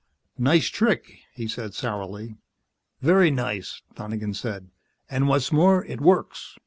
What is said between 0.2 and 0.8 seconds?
"Nice